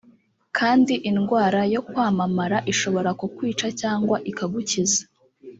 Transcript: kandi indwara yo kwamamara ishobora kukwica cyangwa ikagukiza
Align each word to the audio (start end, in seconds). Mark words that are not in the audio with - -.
kandi 0.57 0.93
indwara 1.09 1.61
yo 1.73 1.81
kwamamara 1.89 2.57
ishobora 2.71 3.11
kukwica 3.19 3.67
cyangwa 3.81 4.17
ikagukiza 4.31 5.01